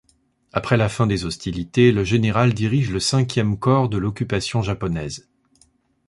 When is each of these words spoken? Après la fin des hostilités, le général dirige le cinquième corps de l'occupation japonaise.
Après 0.51 0.77
la 0.77 0.89
fin 0.89 1.05
des 1.05 1.25
hostilités, 1.25 1.91
le 1.91 2.03
général 2.03 2.55
dirige 2.55 2.89
le 2.89 2.99
cinquième 2.99 3.59
corps 3.59 3.87
de 3.87 3.99
l'occupation 3.99 4.63
japonaise. 4.63 5.29